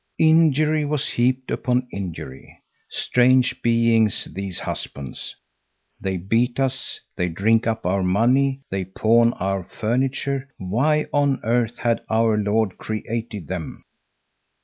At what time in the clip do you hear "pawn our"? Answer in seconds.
8.83-9.63